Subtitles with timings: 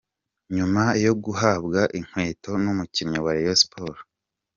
[0.55, 4.01] Nyuma yo guhabwa inkweto numukinnyi wa Rayon Sports,.